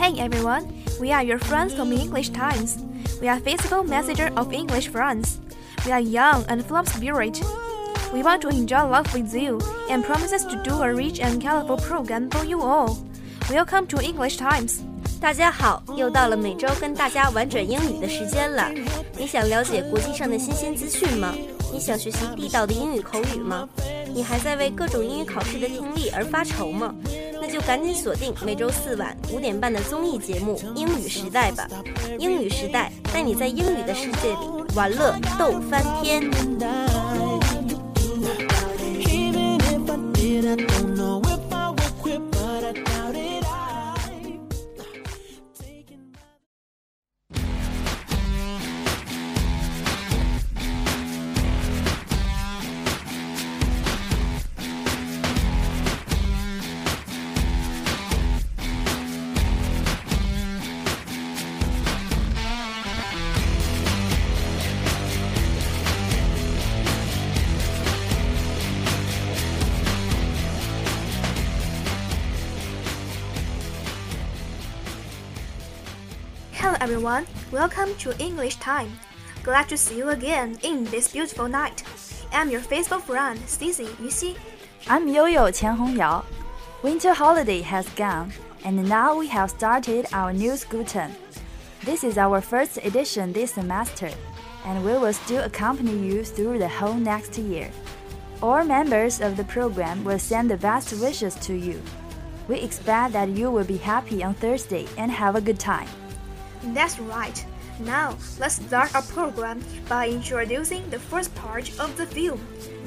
[0.00, 0.64] Hey everyone,
[1.00, 2.78] we are your friends from English Times.
[3.20, 5.38] We are physical messenger of English friends.
[5.84, 7.42] We are young and full of spirit.
[8.12, 9.60] We want to enjoy life with you
[9.90, 12.98] and promises to do a rich and colorful program for you all.
[13.50, 14.80] Welcome to English Times.
[15.20, 18.70] 大家好，又到了每周跟大家玩转英语的时间了。
[19.18, 21.34] 你想了解国际上的新鲜资讯吗？
[21.72, 23.68] 你想学习地道的英语口语吗？
[24.14, 26.94] 你还在为各种英语考试的听力而发愁吗？
[27.43, 31.67] 那就赶紧锁定每周四晚五点半的综艺节目《英语时代》吧！
[32.19, 36.21] 英语时代带你在英语的世界里玩乐逗翻天。
[76.61, 78.91] Hello everyone, welcome to English Time.
[79.41, 81.81] Glad to see you again in this beautiful night.
[82.31, 84.37] I'm your faithful friend, Cici Yuxi.
[84.87, 86.23] I'm Yo-Yo Qian Hongyao.
[86.83, 88.31] Winter holiday has gone,
[88.63, 91.11] and now we have started our new school term.
[91.83, 94.11] This is our first edition this semester,
[94.63, 97.71] and we will still accompany you through the whole next year.
[98.39, 101.81] All members of the program will send the best wishes to you.
[102.47, 105.89] We expect that you will be happy on Thursday and have a good time.
[106.63, 107.45] That's right.
[107.79, 112.39] Now, let's start our program by introducing the first part of the film,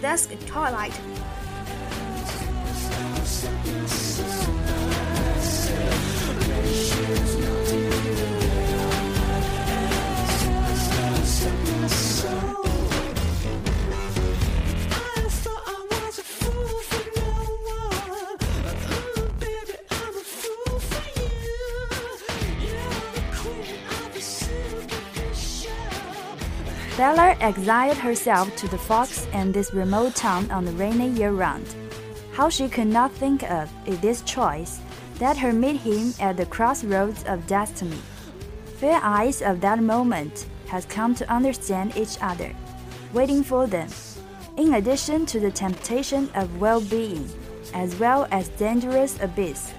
[0.00, 0.94] Dusk Twilight.
[26.96, 31.66] Bella exiled herself to the Forks and this remote town on the rainy year round.
[32.32, 34.80] How she could not think of in this choice
[35.18, 37.98] that her meet him at the crossroads of destiny.
[38.78, 42.50] Fair eyes of that moment has come to understand each other,
[43.12, 43.90] waiting for them.
[44.56, 47.28] In addition to the temptation of well-being,
[47.74, 49.74] as well as dangerous abyss,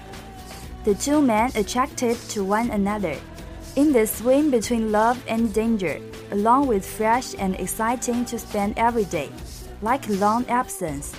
[0.84, 3.16] the two men attracted to one another.
[3.74, 6.00] In the swing between love and danger,
[6.30, 9.30] along with fresh and exciting to spend every day,
[9.82, 11.12] like long absence,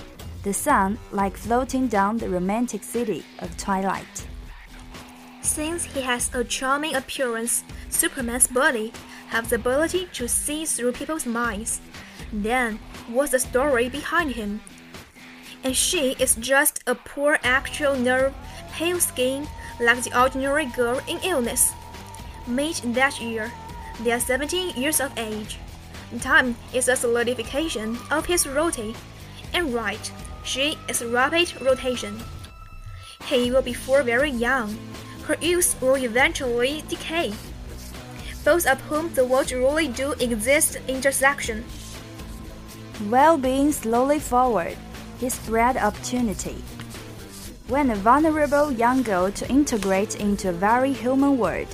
[0.44, 4.28] the sun like floating down the romantic city of twilight.
[5.42, 8.94] Since he has a charming appearance, Superman's body
[9.30, 11.82] has the ability to see through people's minds.
[12.32, 14.62] Then, what's the story behind him?
[15.64, 18.34] And she is just a poor actual nerve,
[18.72, 19.48] pale skin,
[19.80, 21.74] like the ordinary girl in illness.
[22.48, 23.52] Meet that year.
[24.04, 25.58] They are 17 years of age.
[26.22, 28.96] Time is a solidification of his rotate,
[29.54, 30.12] and right,
[30.44, 32.20] she is rapid rotation.
[33.26, 34.78] He will be for very young.
[35.26, 37.34] Her youth will eventually decay.
[38.46, 41.66] Both of whom the world really do exist intersection.
[43.10, 44.78] Well-being slowly forward,
[45.20, 46.56] he spread opportunity.
[47.68, 51.68] When a vulnerable young girl to integrate into a very human world,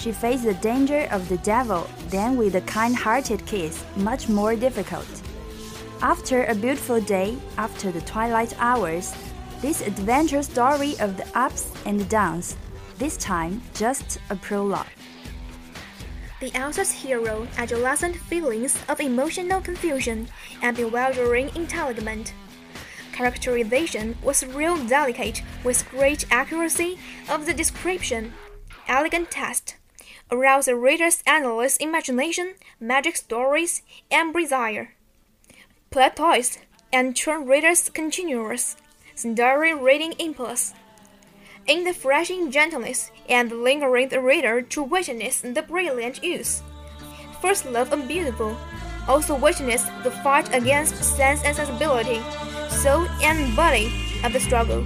[0.00, 5.06] she faced the danger of the devil, then with a kind-hearted kiss, much more difficult.
[6.00, 9.14] After a beautiful day, after the twilight hours,
[9.60, 12.56] this adventure story of the ups and downs,
[12.96, 14.86] this time just a prologue.
[16.40, 20.28] The Elsa's hero adolescent feelings of emotional confusion
[20.62, 22.32] and bewildering entanglement.
[23.12, 26.98] Characterization was real delicate with great accuracy
[27.28, 28.32] of the description,
[28.88, 29.76] elegant text,
[30.30, 34.94] arouse the reader's endless imagination, magic stories, and desire.
[35.90, 36.58] Plot twists
[36.92, 38.76] and turn readers' continuous,
[39.14, 40.72] story reading impulse.
[41.66, 46.62] In the flashing gentleness and lingering the reader to witness the brilliant use.
[47.40, 48.56] First love and beautiful,
[49.08, 52.20] also witness the fight against sense and sensibility,
[52.68, 53.92] soul and body
[54.24, 54.84] of the struggle.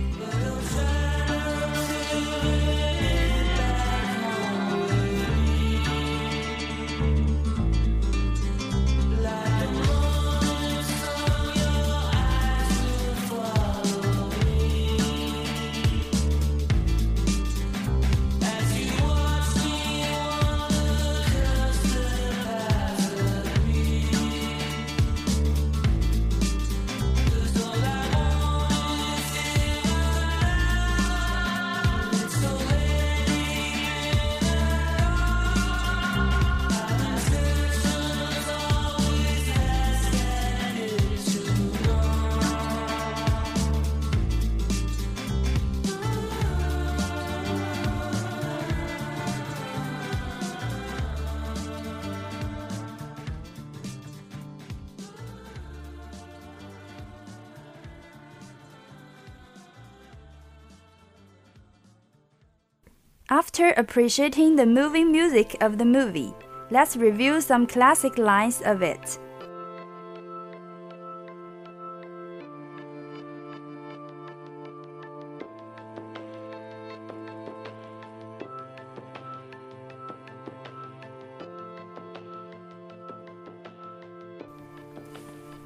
[63.31, 66.35] After appreciating the moving music of the movie,
[66.71, 69.19] let's review some classic lines of it.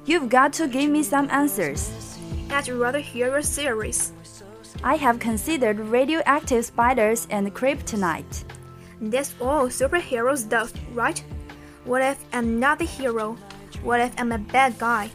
[0.05, 1.91] You've got to give me some answers.
[2.49, 4.13] I'd rather hear your theories.
[4.82, 8.44] I have considered radioactive spiders and kryptonite.
[9.00, 11.22] That's all superhero stuff, right?
[11.84, 13.36] What if I'm not the hero?
[13.82, 15.08] What if I'm a bad guy?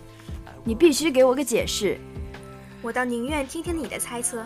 [0.63, 1.97] 你必须给我个解释。
[2.81, 4.45] 我倒宁愿听听你的猜测。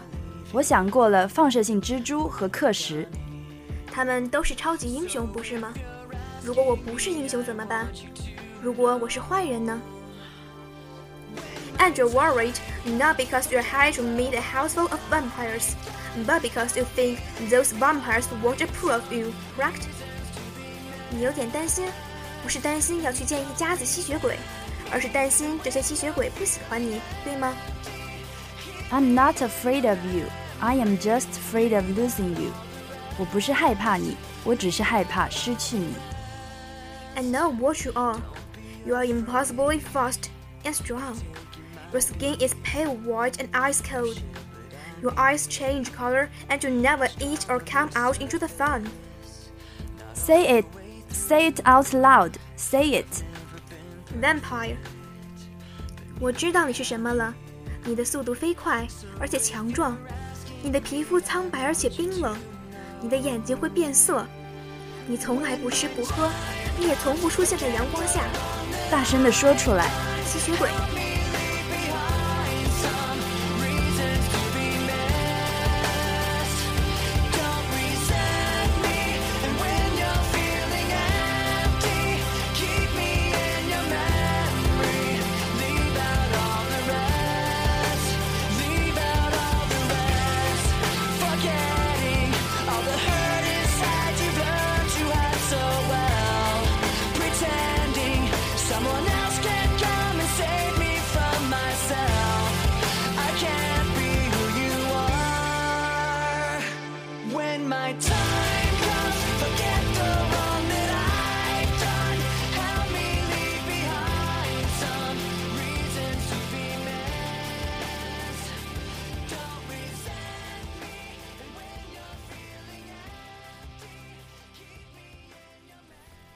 [0.52, 3.06] 我想过了，放射性蜘蛛和克什，
[3.92, 5.74] 他们都是超级英雄，不是吗？
[6.44, 7.88] 如果我不是英雄怎么办？
[8.62, 9.82] 如果我是坏人呢？
[11.80, 12.56] And you're worried
[12.88, 15.76] not because you're headed to meet a house full of vampires,
[16.26, 17.20] but because you think
[17.50, 19.84] those vampires won't approve of you, correct?
[21.10, 21.86] 你有点担心，
[22.44, 24.38] 不是担心要去见一家子吸血鬼，
[24.92, 27.54] 而是担心这些吸血鬼不喜欢你，对吗？
[28.92, 30.26] I'm not afraid of you.
[30.60, 32.52] I am just afraid of losing you.
[33.18, 35.96] 我不是害怕你，我只是害怕失去你。
[37.16, 38.20] I know what you are.
[38.86, 40.30] You are impossibly fast
[40.64, 41.16] and strong.
[41.92, 44.18] Your skin is pale white and ice cold.
[45.02, 48.90] Your eyes change color and you never eat or come out into the sun.
[50.14, 50.66] Say it,
[51.12, 52.38] say it out loud.
[52.56, 53.24] Say it.
[54.22, 54.78] Vampire.
[56.20, 57.34] 我知道你是什么了。
[57.84, 58.88] 你的速度飞快，
[59.20, 59.98] 而且强壮。
[60.62, 62.38] 你的皮肤苍白而且冰冷。
[63.02, 64.26] 你的眼睛会变色。
[65.06, 66.30] 你从来不吃不喝，
[66.80, 68.22] 你也从不出现在阳光下。
[68.90, 69.90] 大声地说出来。
[70.26, 70.70] 吸血鬼。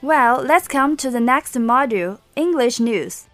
[0.03, 3.29] Well, let's come to the next module English news.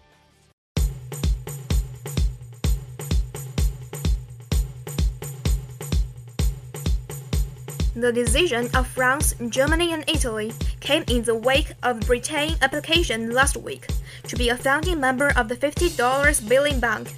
[7.95, 13.57] The decision of France, Germany, and Italy came in the wake of Britain's application last
[13.57, 13.87] week
[14.27, 17.11] to be a founding member of the $50 billion bank.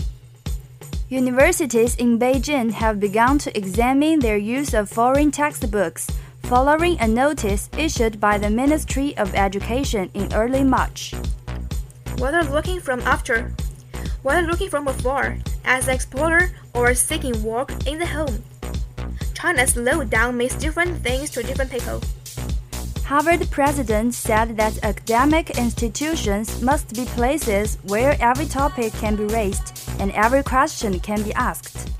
[1.09, 6.07] Universities in Beijing have begun to examine their use of foreign textbooks
[6.51, 11.15] following a notice issued by the Ministry of Education in early March.
[12.17, 13.53] Whether looking from after,
[14.21, 18.43] whether looking from afar, as an explorer or seeking work in the home,
[19.33, 22.01] China's lowdown means different things to different people.
[23.05, 29.71] Harvard president said that academic institutions must be places where every topic can be raised
[29.99, 31.91] and every question can be asked.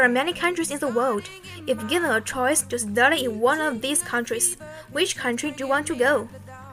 [0.00, 1.28] There are many countries in the world.
[1.66, 4.56] If given a choice to study in one of these countries,
[4.92, 6.26] which country do you want to go?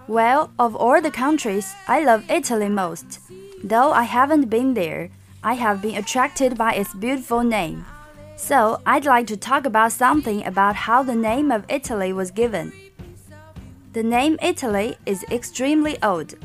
[0.07, 3.19] Well, of all the countries, I love Italy most.
[3.61, 5.09] Though I haven't been there,
[5.43, 7.85] I have been attracted by its beautiful name.
[8.37, 12.71] So, I'd like to talk about something about how the name of Italy was given.
[13.91, 16.35] The name Italy is extremely old.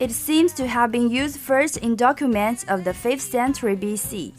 [0.00, 4.32] It seems to have been used first in documents of the 5th century BC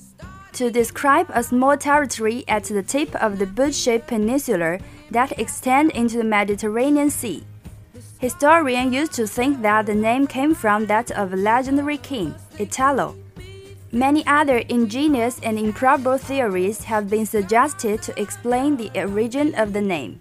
[0.53, 4.79] to describe a small territory at the tip of the boot-shaped peninsula
[5.11, 7.45] that extend into the Mediterranean Sea.
[8.19, 13.15] Historians used to think that the name came from that of a legendary king, Italo.
[13.93, 19.81] Many other ingenious and improbable theories have been suggested to explain the origin of the
[19.81, 20.19] name.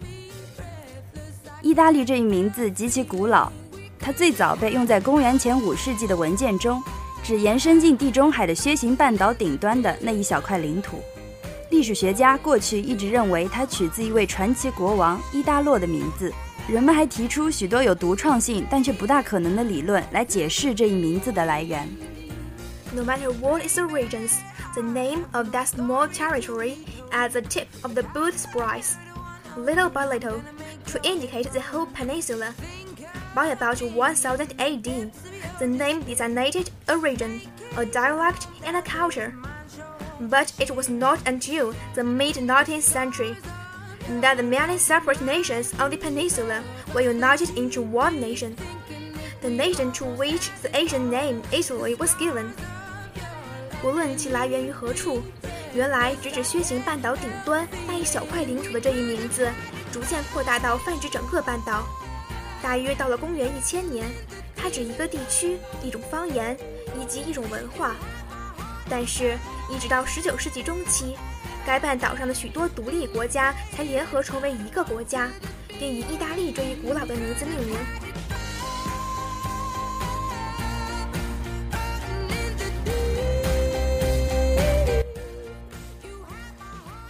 [1.61, 3.51] 意大利这一名字极其古老，
[3.99, 6.81] 它最早被用在公元前五世纪的文件中，
[7.22, 11.00] 指延伸进地中海的楔形半岛顶端的那一小块领土。
[11.70, 16.32] 历史学家过去一直认为它取自一位传奇国王伊达洛的名字。
[16.68, 21.88] 人们还提出许多有独创性但却不大可能的理论来解释这一名字的来源。
[22.94, 24.34] No matter what its origins,
[24.74, 26.76] the name of that small territory
[27.10, 28.94] at the tip of the boot spreads,
[29.56, 30.40] little by little,
[30.86, 32.52] to indicate the whole peninsula.
[33.35, 35.11] By about 1000 AD,
[35.59, 37.41] the name designated a region,
[37.77, 39.33] a dialect, and a culture.
[40.19, 43.35] But it was not until the mid 19th century
[44.21, 46.63] that the many separate nations on the peninsula
[46.95, 48.55] were united into one nation,
[49.41, 52.51] the nation to which the ancient name Italy was given.
[53.83, 55.21] 无论其来源于何处，
[55.75, 59.47] 原来直指靴形半岛顶端那一小块领土的这一名字，
[59.91, 61.85] 逐渐扩大到泛指整个半岛。
[62.62, 64.06] 大约到了公元一千年，
[64.56, 66.56] 它指一个地区、一种方言
[66.96, 67.96] 以及一种文化。
[68.88, 69.36] 但是，
[69.68, 71.16] 一直到十九世纪中期，
[71.66, 75.28] 该半岛上的许多独立国家才联合成为一个国家，
[75.78, 77.76] 并以意大利这一古老的名字命名。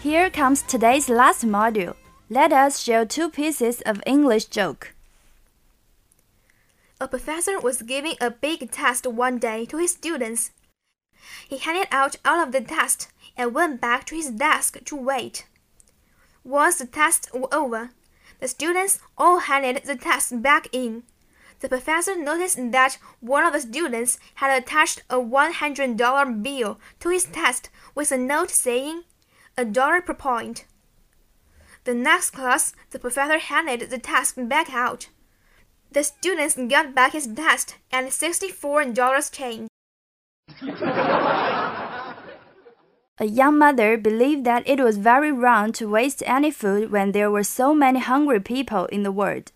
[0.03, 1.95] Here comes today's last module.
[2.31, 4.92] Let us share two pieces of English joke.
[7.03, 10.53] A professor was giving a big test one day to his students.
[11.49, 15.49] He handed out all of the tests and went back to his desk to wait.
[16.45, 17.91] Once the test was over,
[18.39, 21.03] the students all handed the tests back in.
[21.59, 27.25] The professor noticed that one of the students had attached a $100 bill to his
[27.25, 29.03] test with a note saying,
[29.59, 30.67] a dollar per point.
[31.83, 35.09] The next class, the professor handed the test back out.
[35.93, 39.69] The students got back his test and $64 change.
[43.19, 47.31] A young mother believed that it was very wrong to waste any food when there
[47.31, 49.53] were so many hungry people in the world.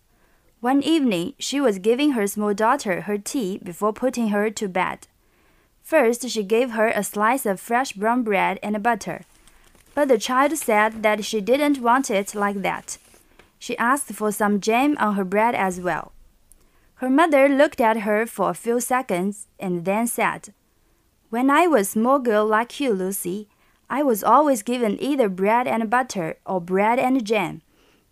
[0.59, 5.07] One evening, she was giving her small daughter her tea before putting her to bed.
[5.81, 9.25] First, she gave her a slice of fresh brown bread and butter.
[9.95, 12.99] But the child said that she didn't want it like that.
[13.57, 16.11] She asked for some jam on her bread as well.
[16.97, 20.53] Her mother looked at her for a few seconds and then said,
[21.29, 23.47] When I was a small girl like you, Lucy,
[23.87, 27.61] I was always given either bread and butter or bread and jam,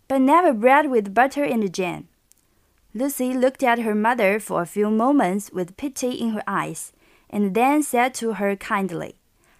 [0.06, 2.06] but never bread with butter and jam.
[2.94, 6.92] Lucy looked at her mother for a few moments with pity in her eyes,
[7.28, 9.16] and then said to her kindly,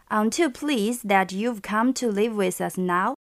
[0.09, 3.17] Aren't you pleased that you've come to live with us now?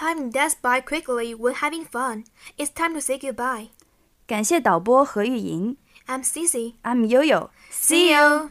[0.00, 1.34] Time does by quickly.
[1.34, 2.24] We're having fun.
[2.56, 3.68] It's time to say goodbye.
[4.26, 5.76] 感谢导播何昱莹。
[6.06, 6.76] I'm Cici.
[6.82, 7.50] I'm Yoyo.
[7.70, 8.50] See you.